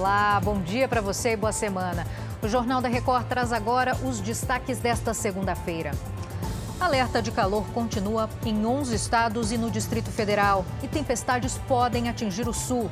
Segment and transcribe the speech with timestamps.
[0.00, 2.06] Olá, bom dia para você e boa semana.
[2.42, 5.90] O Jornal da Record traz agora os destaques desta segunda-feira.
[6.80, 12.48] Alerta de calor continua em 11 estados e no Distrito Federal e tempestades podem atingir
[12.48, 12.90] o sul.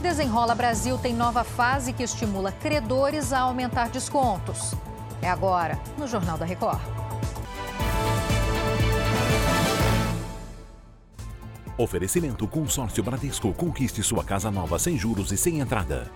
[0.00, 4.72] Desenrola Brasil tem nova fase que estimula credores a aumentar descontos.
[5.20, 6.80] É agora, no Jornal da Record.
[11.80, 13.54] Oferecimento Consórcio Bradesco.
[13.54, 16.10] Conquiste sua casa nova sem juros e sem entrada.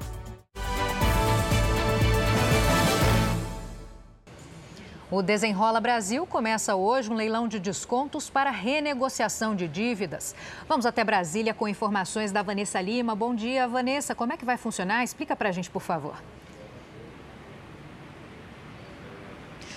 [5.10, 10.34] O Desenrola Brasil começa hoje um leilão de descontos para renegociação de dívidas.
[10.68, 13.14] Vamos até Brasília com informações da Vanessa Lima.
[13.14, 14.14] Bom dia, Vanessa.
[14.14, 15.02] Como é que vai funcionar?
[15.02, 16.16] Explica para a gente, por favor.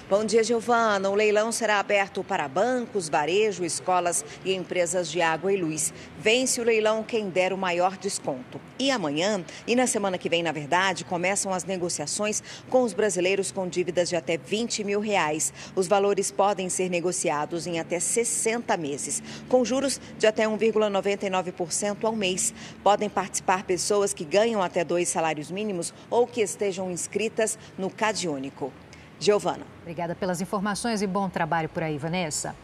[0.09, 1.09] Bom dia, Giovana.
[1.09, 5.93] O leilão será aberto para bancos, varejo, escolas e empresas de água e luz.
[6.17, 8.61] Vence o leilão quem der o maior desconto.
[8.79, 13.51] E amanhã, e na semana que vem, na verdade, começam as negociações com os brasileiros
[13.51, 15.51] com dívidas de até 20 mil reais.
[15.75, 22.15] Os valores podem ser negociados em até 60 meses, com juros de até 1,99% ao
[22.15, 22.53] mês.
[22.81, 28.71] Podem participar pessoas que ganham até dois salários mínimos ou que estejam inscritas no Cadiúnico.
[29.19, 29.65] Giovana.
[29.81, 32.55] Obrigada pelas informações e bom trabalho por aí, Vanessa.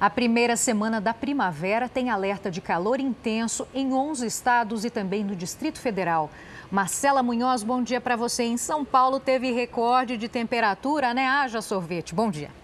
[0.00, 5.22] A primeira semana da primavera tem alerta de calor intenso em 11 estados e também
[5.22, 6.30] no Distrito Federal.
[6.70, 8.44] Marcela Munhoz, bom dia para você.
[8.44, 11.26] Em São Paulo teve recorde de temperatura, né?
[11.26, 12.14] Haja sorvete.
[12.14, 12.59] Bom dia.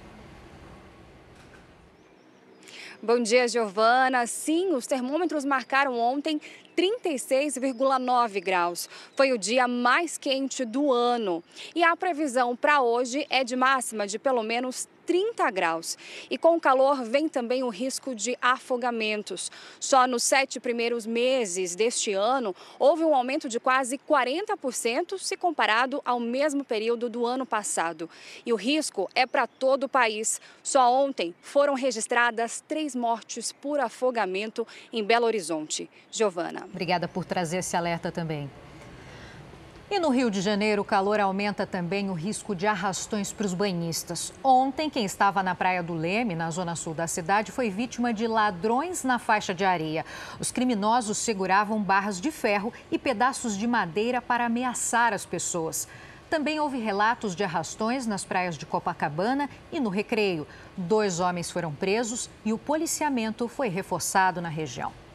[3.02, 4.26] Bom dia, Giovana.
[4.26, 6.40] Sim, os termômetros marcaram ontem
[6.74, 8.88] 36,9 graus.
[9.14, 11.44] Foi o dia mais quente do ano.
[11.74, 15.96] E a previsão para hoje é de máxima de pelo menos 30 graus.
[16.28, 19.50] E com o calor vem também o risco de afogamentos.
[19.78, 26.02] Só nos sete primeiros meses deste ano, houve um aumento de quase 40% se comparado
[26.04, 28.10] ao mesmo período do ano passado.
[28.44, 30.40] E o risco é para todo o país.
[30.62, 35.88] Só ontem foram registradas três mortes por afogamento em Belo Horizonte.
[36.10, 36.64] Giovana.
[36.64, 38.50] Obrigada por trazer esse alerta também.
[39.88, 43.54] E no Rio de Janeiro, o calor aumenta também o risco de arrastões para os
[43.54, 44.32] banhistas.
[44.42, 48.26] Ontem, quem estava na Praia do Leme, na zona sul da cidade, foi vítima de
[48.26, 50.04] ladrões na faixa de areia.
[50.40, 55.86] Os criminosos seguravam barras de ferro e pedaços de madeira para ameaçar as pessoas.
[56.28, 60.48] Também houve relatos de arrastões nas praias de Copacabana e no Recreio.
[60.76, 65.05] Dois homens foram presos e o policiamento foi reforçado na região.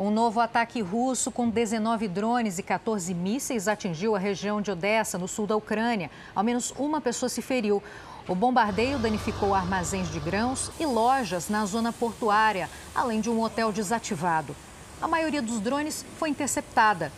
[0.00, 5.18] Um novo ataque russo com 19 drones e 14 mísseis atingiu a região de Odessa,
[5.18, 6.10] no sul da Ucrânia.
[6.34, 7.82] Ao menos uma pessoa se feriu.
[8.26, 13.70] O bombardeio danificou armazéns de grãos e lojas na zona portuária, além de um hotel
[13.72, 14.56] desativado.
[15.02, 17.12] A maioria dos drones foi interceptada.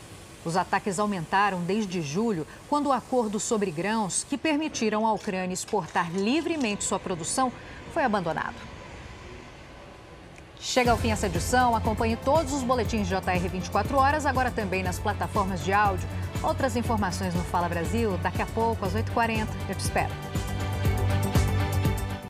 [0.44, 6.10] Os ataques aumentaram desde julho, quando o acordo sobre grãos, que permitiram à Ucrânia exportar
[6.12, 7.52] livremente sua produção,
[7.94, 8.81] foi abandonado.
[10.72, 11.76] Chega ao fim essa edição.
[11.76, 16.08] Acompanhe todos os boletins de JR 24 horas, agora também nas plataformas de áudio.
[16.42, 19.48] Outras informações no Fala Brasil, daqui a pouco, às 8h40.
[19.68, 20.10] Eu te espero.